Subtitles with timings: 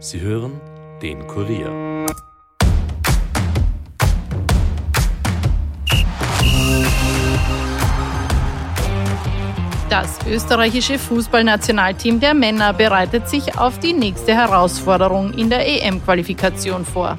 [0.00, 0.60] Sie hören
[1.02, 2.06] den Kurier.
[9.90, 17.18] Das österreichische Fußballnationalteam der Männer bereitet sich auf die nächste Herausforderung in der EM-Qualifikation vor.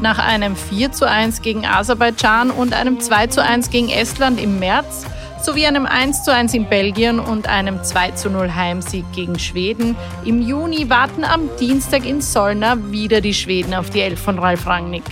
[0.00, 4.60] Nach einem 4 zu 1 gegen Aserbaidschan und einem 2 zu 1 gegen Estland im
[4.60, 5.04] März
[5.42, 9.96] sowie einem 1 zu 1 in Belgien und einem 2 zu 0 Heimsieg gegen Schweden.
[10.24, 14.66] Im Juni warten am Dienstag in Solna wieder die Schweden auf die Elf von Ralf
[14.66, 15.04] Rangnick.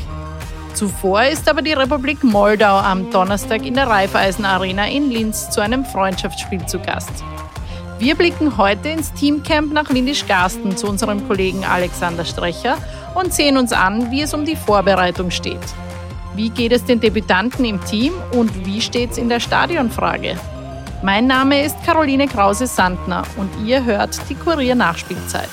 [0.75, 5.63] Zuvor ist aber die Republik Moldau am Donnerstag in der Raiffeisen Arena in Linz zu
[5.63, 7.25] einem Freundschaftsspiel zu Gast.
[7.99, 12.77] Wir blicken heute ins Teamcamp nach Windisch-Garsten zu unserem Kollegen Alexander Strecher
[13.15, 15.57] und sehen uns an, wie es um die Vorbereitung steht.
[16.37, 20.39] Wie geht es den Debütanten im Team und wie steht es in der Stadionfrage?
[21.03, 25.49] Mein Name ist Caroline Krause-Sandner und ihr hört die Kurier Nachspielzeit.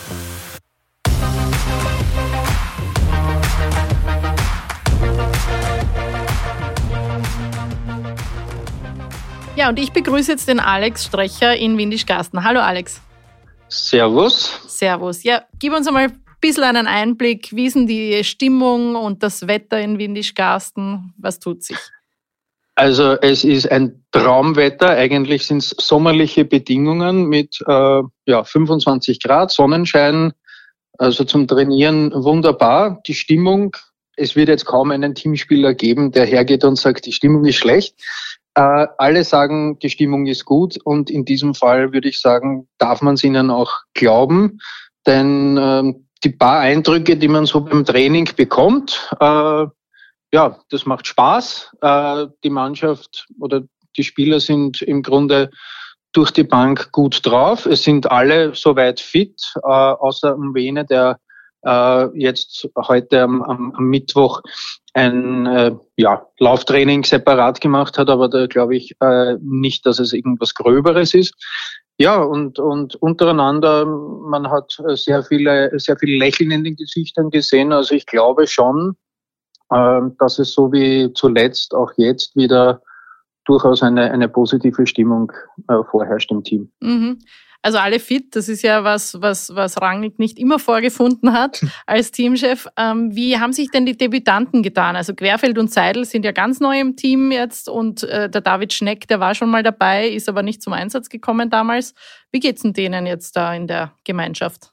[9.56, 12.44] Ja, und ich begrüße jetzt den Alex Strecher in Windisch-Garsten.
[12.44, 13.00] Hallo Alex.
[13.70, 14.60] Servus.
[14.68, 15.24] Servus.
[15.24, 16.12] Ja, gib uns einmal
[16.44, 21.14] bisschen einen Einblick, wie ist denn die Stimmung und das Wetter in Windischgarsten?
[21.18, 21.78] Was tut sich?
[22.76, 24.90] Also es ist ein Traumwetter.
[24.90, 30.34] Eigentlich sind es sommerliche Bedingungen mit äh, ja, 25 Grad, Sonnenschein.
[30.98, 33.02] Also zum Trainieren wunderbar.
[33.08, 33.78] Die Stimmung,
[34.18, 37.96] es wird jetzt kaum einen Teamspieler geben, der hergeht und sagt, die Stimmung ist schlecht.
[38.56, 43.02] Äh, alle sagen, die Stimmung ist gut und in diesem Fall würde ich sagen, darf
[43.02, 44.60] man es ihnen auch glauben.
[45.06, 49.66] Denn äh, die paar Eindrücke, die man so beim Training bekommt, äh,
[50.34, 51.76] ja, das macht Spaß.
[51.82, 53.62] Äh, die Mannschaft oder
[53.98, 55.52] die Spieler sind im Grunde
[56.12, 57.66] durch die Bank gut drauf.
[57.66, 61.20] Es sind alle soweit fit, äh, außer Umwene, der
[61.66, 64.42] äh, jetzt heute am, am, am Mittwoch
[64.94, 70.14] ein äh, ja, Lauftraining separat gemacht hat, aber da glaube ich äh, nicht, dass es
[70.14, 71.34] irgendwas Gröberes ist.
[71.98, 77.72] Ja, und, und untereinander, man hat sehr viele, sehr viel Lächeln in den Gesichtern gesehen.
[77.72, 78.96] Also ich glaube schon,
[79.70, 82.82] äh, dass es so wie zuletzt auch jetzt wieder
[83.46, 85.32] durchaus eine, eine positive Stimmung
[85.68, 86.72] äh, vorherrscht im Team.
[86.80, 87.20] Mhm.
[87.64, 92.12] Also alle fit, das ist ja was, was, was Rangnick nicht immer vorgefunden hat als
[92.12, 92.68] Teamchef.
[92.78, 94.98] Ähm, wie haben sich denn die Debütanten getan?
[94.98, 98.74] Also Querfeld und Seidel sind ja ganz neu im Team jetzt und äh, der David
[98.74, 101.94] Schneck, der war schon mal dabei, ist aber nicht zum Einsatz gekommen damals.
[102.32, 104.72] Wie geht's denn denen jetzt da in der Gemeinschaft?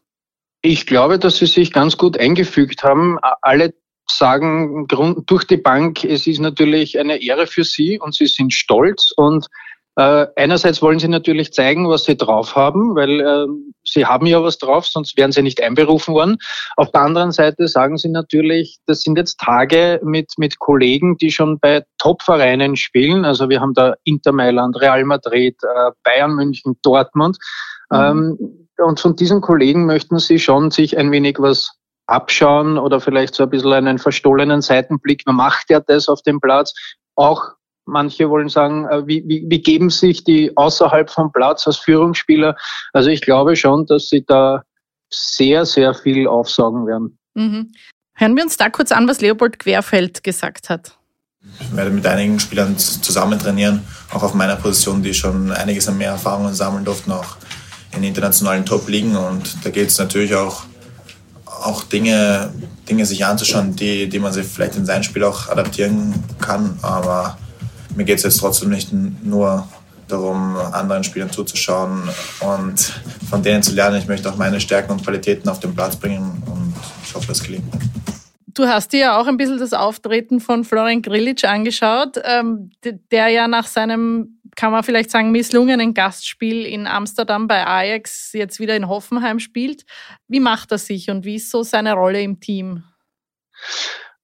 [0.62, 3.18] Ich glaube, dass sie sich ganz gut eingefügt haben.
[3.40, 3.72] Alle
[4.10, 9.12] sagen durch die Bank, es ist natürlich eine Ehre für sie und sie sind stolz
[9.16, 9.46] und
[9.96, 13.46] äh, einerseits wollen sie natürlich zeigen, was sie drauf haben, weil äh,
[13.84, 16.38] sie haben ja was drauf, sonst wären sie nicht einberufen worden.
[16.76, 21.30] Auf der anderen Seite sagen sie natürlich, das sind jetzt Tage mit, mit Kollegen, die
[21.30, 23.24] schon bei Top-Vereinen spielen.
[23.24, 27.38] Also wir haben da Inter Mailand, Real Madrid, äh, Bayern München, Dortmund.
[27.90, 27.98] Mhm.
[27.98, 31.72] Ähm, und von diesen Kollegen möchten sie schon sich ein wenig was
[32.06, 35.24] abschauen oder vielleicht so ein bisschen einen verstohlenen Seitenblick.
[35.26, 36.74] Man macht ja das auf dem Platz
[37.14, 37.52] auch
[37.90, 42.56] Manche wollen sagen, äh, wie, wie, wie geben sich die außerhalb vom Platz als Führungsspieler?
[42.92, 44.62] Also ich glaube schon, dass sie da
[45.12, 47.18] sehr, sehr viel aufsagen werden.
[47.34, 47.72] Mhm.
[48.14, 50.96] Hören wir uns da kurz an, was Leopold Querfeld gesagt hat.
[51.58, 55.96] Ich werde mit einigen Spielern zusammen trainieren, auch auf meiner Position, die schon einiges an
[55.96, 57.36] mehr Erfahrungen sammeln durften, auch
[57.96, 59.16] in internationalen Top-Ligen.
[59.16, 60.64] Und da geht es natürlich auch,
[61.46, 62.52] auch Dinge,
[62.88, 66.78] Dinge sich anzuschauen, die, die man sich vielleicht in sein Spiel auch adaptieren kann.
[66.82, 67.38] Aber
[68.00, 69.69] mir geht es jetzt trotzdem nicht nur
[70.09, 72.09] darum, anderen Spielern zuzuschauen
[72.41, 72.81] und
[73.28, 73.99] von denen zu lernen.
[73.99, 76.75] Ich möchte auch meine Stärken und Qualitäten auf den Platz bringen und
[77.05, 77.65] ich hoffe, es gelingt.
[78.47, 83.28] Du hast dir ja auch ein bisschen das Auftreten von Florian Grilic angeschaut, ähm, der
[83.28, 88.77] ja nach seinem, kann man vielleicht sagen, misslungenen Gastspiel in Amsterdam bei Ajax jetzt wieder
[88.77, 89.84] in Hoffenheim spielt.
[90.26, 92.82] Wie macht er sich und wie ist so seine Rolle im Team?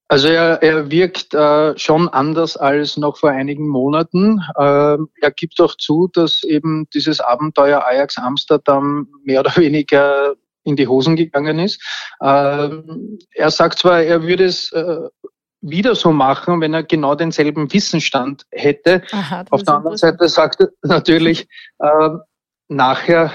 [0.09, 4.41] Also er, er wirkt äh, schon anders als noch vor einigen Monaten.
[4.55, 10.75] Äh, er gibt auch zu, dass eben dieses Abenteuer Ajax Amsterdam mehr oder weniger in
[10.75, 11.81] die Hosen gegangen ist.
[12.21, 12.69] Äh,
[13.31, 15.09] er sagt zwar, er würde es äh,
[15.61, 19.01] wieder so machen, wenn er genau denselben Wissensstand hätte.
[19.11, 21.47] Aha, Auf der anderen Seite sagt er natürlich,
[21.79, 22.09] äh,
[22.69, 23.31] nachher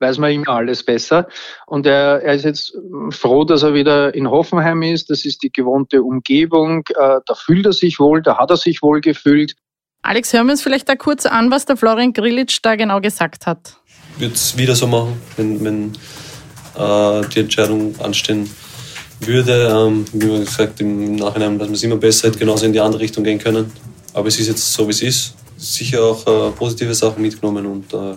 [0.00, 1.28] weiß man immer alles besser.
[1.66, 2.76] Und er, er ist jetzt
[3.10, 5.10] froh, dass er wieder in Hoffenheim ist.
[5.10, 6.84] Das ist die gewohnte Umgebung.
[6.90, 9.54] Äh, da fühlt er sich wohl, da hat er sich wohl gefühlt.
[10.02, 13.46] Alex, hören wir uns vielleicht da kurz an, was der Florian Grilic da genau gesagt
[13.46, 13.76] hat.
[14.14, 15.92] Ich würde es wieder so machen, wenn, wenn
[16.76, 18.48] äh, die Entscheidung anstehen
[19.20, 19.68] würde.
[19.68, 22.80] Ähm, wie man gesagt, im Nachhinein, dass man es immer besser hätte genauso in die
[22.80, 23.72] andere Richtung gehen können.
[24.12, 25.34] Aber es ist jetzt so, wie es ist.
[25.56, 28.16] Sicher auch äh, positive Sachen mitgenommen und äh,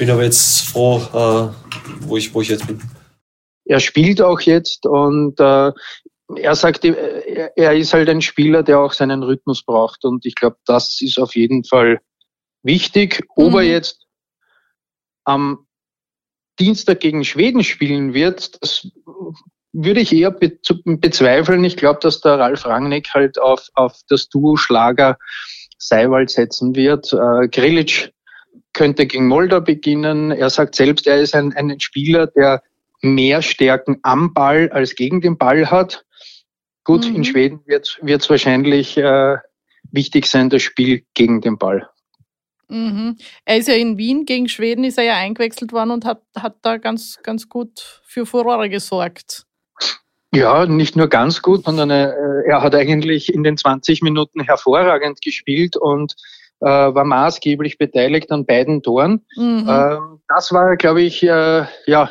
[0.00, 1.52] bin aber jetzt froh, äh,
[2.00, 2.80] wo, ich, wo ich jetzt bin.
[3.66, 5.72] Er spielt auch jetzt und äh,
[6.36, 10.04] er sagt, er ist halt ein Spieler, der auch seinen Rhythmus braucht.
[10.06, 12.00] Und ich glaube, das ist auf jeden Fall
[12.62, 13.22] wichtig.
[13.36, 13.58] Ob mhm.
[13.58, 14.06] er jetzt
[15.24, 15.66] am
[16.58, 18.88] Dienstag gegen Schweden spielen wird, das
[19.72, 21.62] würde ich eher be bezweifeln.
[21.64, 25.18] Ich glaube, dass der Ralf Rangnick halt auf, auf das Duo Schlager
[25.76, 27.12] Seiwald setzen wird.
[27.12, 28.12] Äh, Grilic
[28.72, 30.30] könnte gegen Moldau beginnen.
[30.30, 32.62] Er sagt selbst, er ist ein, ein Spieler, der
[33.02, 36.04] mehr Stärken am Ball als gegen den Ball hat.
[36.84, 37.16] Gut, mhm.
[37.16, 39.36] in Schweden wird es wahrscheinlich äh,
[39.90, 41.88] wichtig sein, das Spiel gegen den Ball.
[42.68, 43.16] Mhm.
[43.44, 46.56] Er ist ja in Wien gegen Schweden, ist er ja eingewechselt worden und hat, hat
[46.62, 49.44] da ganz, ganz gut für Furore gesorgt.
[50.32, 52.12] Ja, nicht nur ganz gut, sondern äh,
[52.46, 56.14] er hat eigentlich in den 20 Minuten hervorragend gespielt und
[56.60, 59.24] äh, war maßgeblich beteiligt an beiden Toren.
[59.36, 59.66] Mhm.
[59.68, 62.10] Ähm, das war, glaube ich, äh, ja,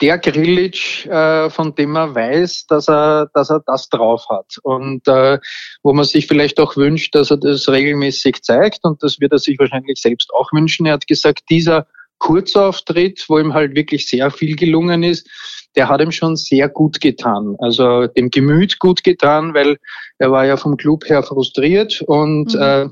[0.00, 5.06] der Grilic, äh, von dem man weiß, dass er, dass er das drauf hat und
[5.06, 5.38] äh,
[5.82, 9.38] wo man sich vielleicht auch wünscht, dass er das regelmäßig zeigt und das wird er
[9.38, 10.86] sich wahrscheinlich selbst auch wünschen.
[10.86, 11.86] Er hat gesagt, dieser
[12.18, 15.28] Kurzauftritt, wo ihm halt wirklich sehr viel gelungen ist,
[15.76, 17.56] der hat ihm schon sehr gut getan.
[17.58, 19.78] Also dem Gemüt gut getan, weil
[20.18, 22.60] er war ja vom Club her frustriert und mhm.
[22.60, 22.88] äh,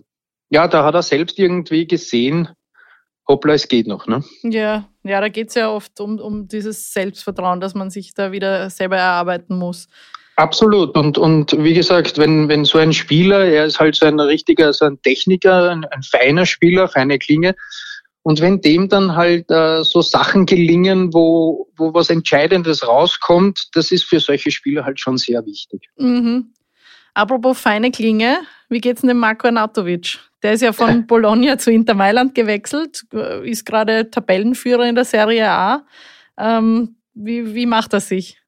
[0.53, 2.49] ja, da hat er selbst irgendwie gesehen,
[3.27, 4.07] hoppla, es geht noch.
[4.07, 4.23] Ne?
[4.43, 8.33] Ja, ja, da geht es ja oft um, um dieses Selbstvertrauen, dass man sich da
[8.33, 9.89] wieder selber erarbeiten muss.
[10.37, 10.97] Absolut.
[10.97, 14.73] Und, und wie gesagt, wenn, wenn so ein Spieler, er ist halt so ein richtiger,
[14.75, 17.55] so ein Techniker, ein, ein feiner Spieler, feine Klinge,
[18.25, 23.91] und wenn dem dann halt äh, so Sachen gelingen, wo, wo was Entscheidendes rauskommt, das
[23.91, 25.89] ist für solche Spieler halt schon sehr wichtig.
[25.97, 26.53] Mhm.
[27.14, 30.19] Apropos feine Klinge, wie geht's denn dem Marco Arnautovic?
[30.43, 33.05] Der ist ja von Bologna zu Inter Mailand gewechselt,
[33.44, 35.87] ist gerade Tabellenführer in der Serie A.
[36.38, 38.41] Ähm, wie, wie macht er sich?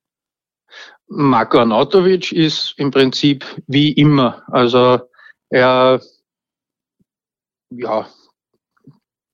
[1.07, 4.43] Marco Arnautovic ist im Prinzip wie immer.
[4.49, 5.01] Also
[5.51, 6.01] er
[7.71, 8.09] ja,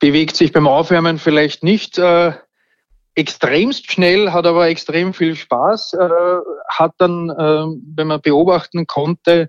[0.01, 2.33] bewegt sich beim Aufwärmen vielleicht nicht äh,
[3.21, 6.09] extremst schnell, hat aber extrem viel Spaß, äh,
[6.69, 9.49] hat dann, äh, wenn man beobachten konnte,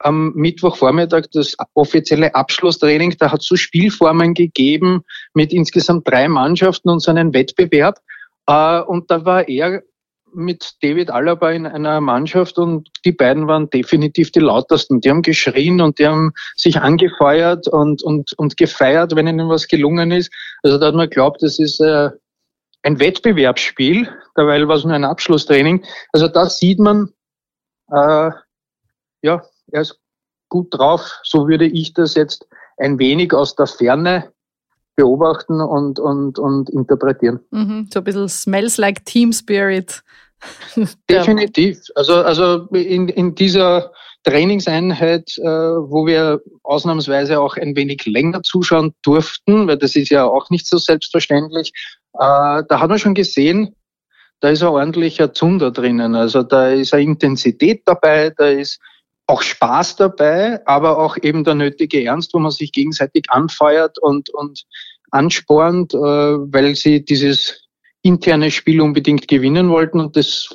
[0.00, 5.04] am Mittwochvormittag das offizielle Abschlusstraining, da hat es so Spielformen gegeben
[5.34, 8.00] mit insgesamt drei Mannschaften und so einen Wettbewerb.
[8.48, 9.82] Äh, und da war er
[10.34, 15.00] mit David Alaba in einer Mannschaft und die beiden waren definitiv die lautesten.
[15.00, 19.68] Die haben geschrien und die haben sich angefeuert und, und, und gefeiert, wenn ihnen was
[19.68, 20.32] gelungen ist.
[20.62, 22.10] Also da hat man geglaubt, das ist äh,
[22.82, 25.84] ein Wettbewerbsspiel, dabei war es nur ein Abschlusstraining.
[26.12, 27.12] Also da sieht man,
[27.90, 28.30] äh,
[29.22, 29.98] ja, er ist
[30.48, 31.20] gut drauf.
[31.22, 32.46] So würde ich das jetzt
[32.76, 34.32] ein wenig aus der Ferne
[34.96, 37.40] beobachten und, und, und interpretieren.
[37.50, 40.02] Mhm, so ein bisschen smells like Team Spirit.
[41.10, 41.80] Definitiv.
[41.94, 43.92] Also, also in, in dieser
[44.24, 50.24] Trainingseinheit, äh, wo wir ausnahmsweise auch ein wenig länger zuschauen durften, weil das ist ja
[50.24, 51.72] auch nicht so selbstverständlich,
[52.14, 53.74] äh, da hat man schon gesehen,
[54.40, 56.14] da ist ein ordentlicher Zunder drinnen.
[56.14, 58.80] Also da ist eine Intensität dabei, da ist
[59.26, 64.30] auch Spaß dabei, aber auch eben der nötige Ernst, wo man sich gegenseitig anfeuert und,
[64.30, 64.64] und
[65.10, 67.68] anspornt, äh, weil sie dieses
[68.02, 70.00] interne Spiel unbedingt gewinnen wollten.
[70.00, 70.48] Und das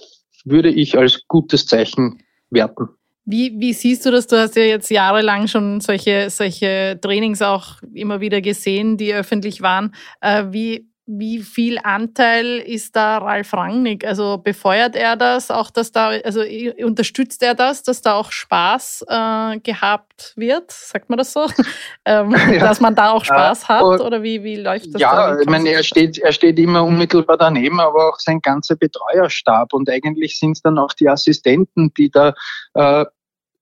[0.43, 2.89] würde ich als gutes Zeichen werten.
[3.29, 4.27] Wie, wie siehst du das?
[4.27, 9.61] Du hast ja jetzt jahrelang schon solche, solche Trainings auch immer wieder gesehen, die öffentlich
[9.61, 9.93] waren.
[10.21, 14.05] Äh, wie, wie viel Anteil ist da Ralf Rangnick?
[14.05, 16.41] Also befeuert er das auch, dass da, also
[16.81, 20.71] unterstützt er das, dass da auch Spaß äh, gehabt wird?
[20.71, 21.47] Sagt man das so?
[22.05, 22.59] ähm, ja.
[22.59, 23.83] Dass man da auch Spaß äh, hat?
[23.83, 25.01] Oder wie, wie läuft das?
[25.01, 25.39] Ja, da?
[25.41, 29.73] ich meine, er steht, er steht immer unmittelbar daneben, aber auch sein ganzer Betreuerstab.
[29.73, 32.33] Und eigentlich sind es dann auch die Assistenten, die da
[32.73, 33.03] äh,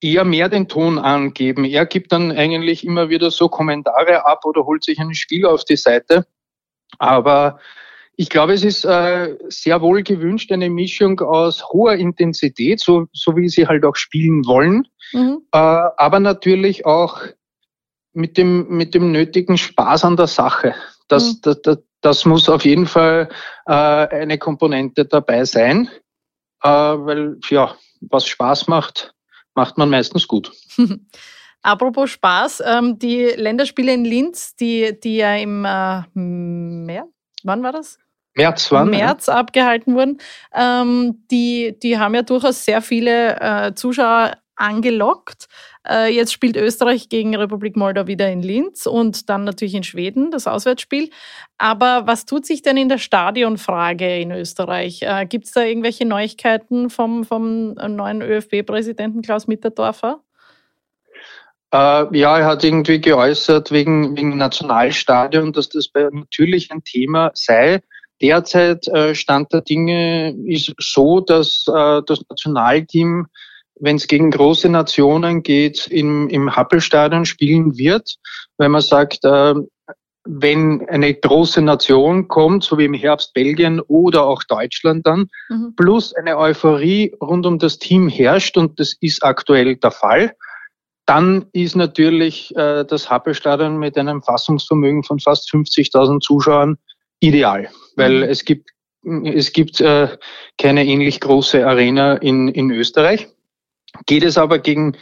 [0.05, 1.65] eher mehr den Ton angeben.
[1.65, 5.65] Er gibt dann eigentlich immer wieder so Kommentare ab oder holt sich ein Spiel auf
[5.65, 6.25] die Seite.
[6.99, 7.59] Aber
[8.15, 13.35] ich glaube, es ist äh, sehr wohl gewünscht, eine Mischung aus hoher Intensität, so, so
[13.35, 15.41] wie sie halt auch spielen wollen, mhm.
[15.51, 17.21] äh, aber natürlich auch
[18.13, 20.75] mit dem, mit dem nötigen Spaß an der Sache.
[21.07, 21.39] Das, mhm.
[21.41, 23.29] das, das, das, muss auf jeden Fall
[23.65, 25.89] äh, eine Komponente dabei sein,
[26.63, 29.14] äh, weil ja, was Spaß macht,
[29.55, 30.51] macht man meistens gut.
[31.61, 37.09] Apropos Spaß, ähm, die Länderspiele in Linz, die, die ja im äh, März,
[37.43, 37.97] wann war das?
[38.35, 40.19] März, wann, März abgehalten wurden.
[40.53, 45.47] Ähm, die, die haben ja durchaus sehr viele äh, Zuschauer angelockt.
[45.87, 50.31] Äh, jetzt spielt Österreich gegen Republik Moldau wieder in Linz und dann natürlich in Schweden
[50.31, 51.09] das Auswärtsspiel.
[51.57, 55.01] Aber was tut sich denn in der Stadionfrage in Österreich?
[55.01, 60.21] Äh, Gibt es da irgendwelche Neuigkeiten vom, vom neuen ÖFB-Präsidenten Klaus Mitterdorfer?
[61.71, 67.81] Äh, ja, er hat irgendwie geäußert wegen, wegen Nationalstadion, dass das natürlich ein Thema sei.
[68.21, 73.27] Derzeit äh, Stand der Dinge ist so, dass äh, das Nationalteam
[73.79, 78.15] wenn es gegen große Nationen geht, im, im Happelstadion spielen wird,
[78.57, 79.53] weil man sagt, äh,
[80.27, 85.75] wenn eine große Nation kommt, so wie im Herbst Belgien oder auch Deutschland dann, mhm.
[85.75, 90.33] plus eine Euphorie rund um das Team herrscht, und das ist aktuell der Fall,
[91.05, 96.77] dann ist natürlich äh, das Happelstadion mit einem Fassungsvermögen von fast 50.000 Zuschauern
[97.19, 98.23] ideal, weil mhm.
[98.23, 98.71] es gibt
[99.33, 100.17] es gibt äh,
[100.57, 103.27] keine ähnlich große Arena in, in Österreich.
[104.05, 104.97] Geht es aber gegen,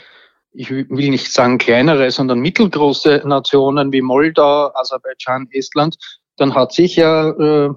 [0.51, 5.97] ich will nicht sagen kleinere, sondern mittelgroße Nationen wie Moldau, Aserbaidschan, Estland,
[6.37, 7.69] dann hat sich ja äh,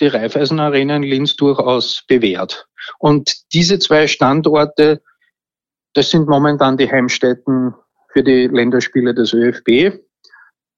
[0.00, 2.66] die Raiffeisen Arena in Linz durchaus bewährt.
[2.98, 5.02] Und diese zwei Standorte,
[5.94, 7.74] das sind momentan die Heimstätten
[8.12, 9.98] für die Länderspiele des ÖFB.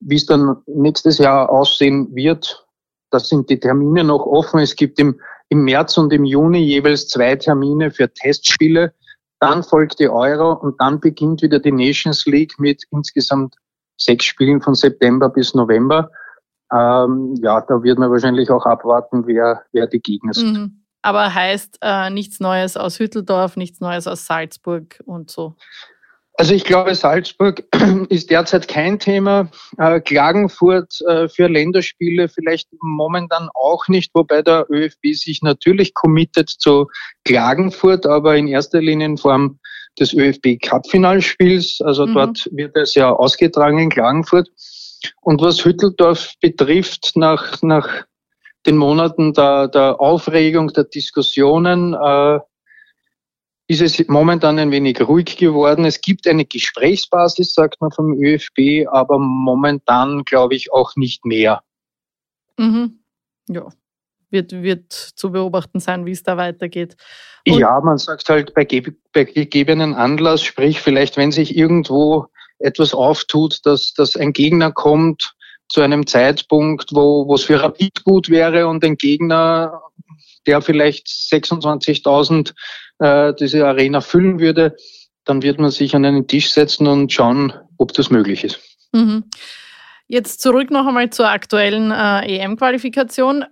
[0.00, 2.66] Wie es dann nächstes Jahr aussehen wird,
[3.10, 4.60] das sind die Termine noch offen.
[4.60, 8.92] Es gibt im, im März und im Juni jeweils zwei Termine für Testspiele.
[9.40, 13.54] Dann folgt die Euro und dann beginnt wieder die Nations League mit insgesamt
[13.98, 16.10] sechs Spielen von September bis November.
[16.72, 20.52] Ähm, ja, da wird man wahrscheinlich auch abwarten, wer, wer die Gegner sind.
[20.52, 20.82] Mhm.
[21.02, 25.54] Aber heißt äh, nichts Neues aus Hütteldorf, nichts Neues aus Salzburg und so?
[26.38, 27.64] Also ich glaube, Salzburg
[28.10, 29.50] ist derzeit kein Thema.
[29.78, 36.50] Äh, Klagenfurt äh, für Länderspiele vielleicht momentan auch nicht, wobei der ÖFB sich natürlich committet
[36.50, 36.88] zu
[37.24, 39.58] Klagenfurt, aber in erster Linie in Form
[39.98, 41.80] des ÖFB Cup-Finalspiels.
[41.80, 42.14] Also mhm.
[42.14, 44.48] dort wird es ja ausgetragen in Klagenfurt.
[45.22, 48.04] Und was Hütteldorf betrifft, nach, nach
[48.66, 52.40] den Monaten der, der Aufregung, der Diskussionen, äh,
[53.68, 55.84] ist es momentan ein wenig ruhig geworden.
[55.84, 61.62] Es gibt eine Gesprächsbasis, sagt man vom ÖFB, aber momentan glaube ich auch nicht mehr.
[62.56, 63.00] Mhm.
[63.48, 63.68] Ja,
[64.30, 66.96] wird, wird zu beobachten sein, wie es da weitergeht.
[67.46, 68.66] Und ja, man sagt halt bei,
[69.12, 72.26] bei gegebenen Anlass, sprich vielleicht, wenn sich irgendwo
[72.58, 75.34] etwas auftut, dass, dass ein Gegner kommt
[75.68, 79.82] zu einem Zeitpunkt, wo, wo es für Rapid gut wäre und ein Gegner,
[80.46, 82.52] der vielleicht 26.000
[82.98, 84.76] äh, diese Arena füllen würde,
[85.24, 88.60] dann wird man sich an einen Tisch setzen und schauen, ob das möglich ist.
[88.92, 89.24] Mhm.
[90.08, 93.44] Jetzt zurück noch einmal zur aktuellen äh, EM-Qualifikation.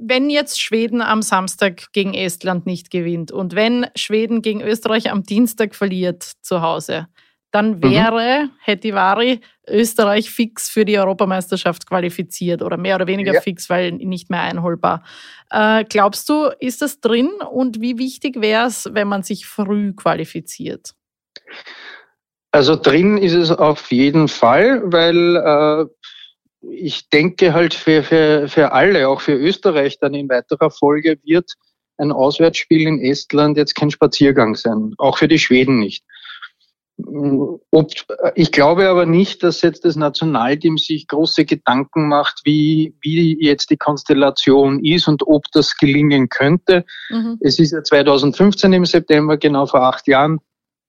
[0.00, 5.22] Wenn jetzt Schweden am Samstag gegen Estland nicht gewinnt und wenn Schweden gegen Österreich am
[5.22, 7.06] Dienstag verliert zu Hause,
[7.58, 7.82] dann mhm.
[7.82, 8.50] wäre, mhm.
[8.60, 13.40] Hetivari, Österreich fix für die Europameisterschaft qualifiziert oder mehr oder weniger ja.
[13.40, 15.04] fix, weil nicht mehr einholbar.
[15.50, 19.92] Äh, glaubst du, ist das drin und wie wichtig wäre es, wenn man sich früh
[19.92, 20.94] qualifiziert?
[22.52, 25.84] Also drin ist es auf jeden Fall, weil äh,
[26.70, 31.52] ich denke halt für, für, für alle, auch für Österreich dann in weiterer Folge wird
[31.98, 36.04] ein Auswärtsspiel in Estland jetzt kein Spaziergang sein, auch für die Schweden nicht.
[37.00, 37.92] Ob,
[38.34, 43.70] ich glaube aber nicht, dass jetzt das Nationalteam sich große Gedanken macht, wie, wie jetzt
[43.70, 46.84] die Konstellation ist und ob das gelingen könnte.
[47.10, 47.38] Mhm.
[47.40, 50.40] Es ist ja 2015 im September, genau vor acht Jahren,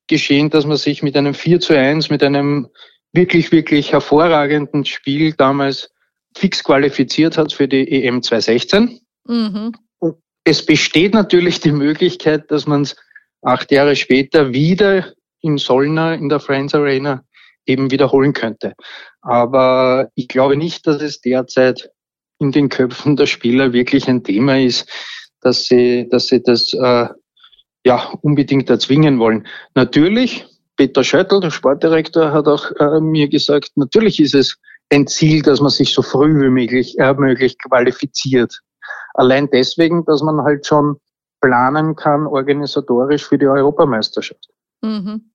[0.08, 2.70] geschehen, dass man sich mit einem 4 zu 1, mit einem
[3.14, 5.92] wirklich, wirklich hervorragenden Spiel damals
[6.36, 9.00] fix qualifiziert hat für die EM 2016.
[9.28, 9.74] Mhm.
[10.00, 12.96] Und es besteht natürlich die Möglichkeit, dass man es
[13.42, 17.24] acht Jahre später wieder in Solna in der Friends Arena
[17.66, 18.74] eben wiederholen könnte.
[19.22, 21.90] Aber ich glaube nicht, dass es derzeit
[22.40, 24.90] in den Köpfen der Spieler wirklich ein Thema ist,
[25.42, 27.08] dass sie, dass sie das äh,
[27.86, 29.48] ja unbedingt erzwingen wollen.
[29.76, 30.46] Natürlich,
[30.78, 34.58] Peter Schöttl, der Sportdirektor, hat auch äh, mir gesagt, natürlich ist es
[34.92, 38.60] ein Ziel, dass man sich so früh wie möglich, äh, möglich qualifiziert.
[39.14, 40.98] Allein deswegen, dass man halt schon
[41.42, 44.48] planen kann, organisatorisch für die Europameisterschaft.
[44.82, 45.29] Mhm.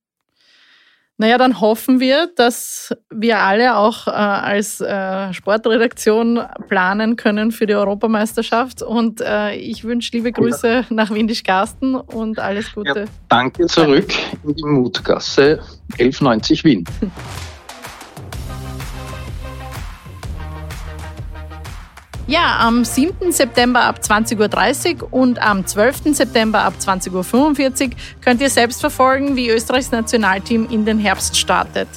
[1.16, 7.66] Naja, dann hoffen wir, dass wir alle auch äh, als äh, Sportredaktion planen können für
[7.66, 8.82] die Europameisterschaft.
[8.82, 13.00] Und äh, ich wünsche liebe Grüße nach Windisch-Garsten und alles Gute.
[13.00, 14.12] Ja, danke zurück
[14.44, 15.60] in die Mutgasse
[15.98, 16.84] 1190 Wien.
[22.26, 23.32] Ja, am 7.
[23.32, 26.14] September ab 20.30 Uhr und am 12.
[26.14, 27.90] September ab 20.45 Uhr
[28.22, 31.88] könnt ihr selbst verfolgen, wie Österreichs Nationalteam in den Herbst startet.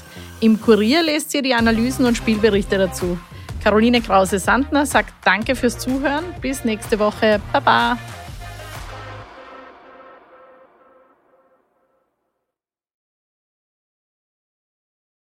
[0.41, 3.17] Im Kurier lest ihr die Analysen und Spielberichte dazu.
[3.63, 6.25] Caroline Krause-Sandner sagt Danke fürs Zuhören.
[6.41, 7.39] Bis nächste Woche.
[7.53, 7.98] Baba.